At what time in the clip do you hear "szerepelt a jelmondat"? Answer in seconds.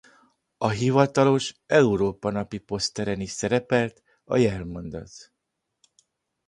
3.31-5.31